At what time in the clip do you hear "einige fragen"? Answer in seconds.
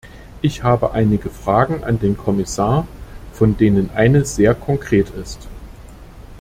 0.93-1.83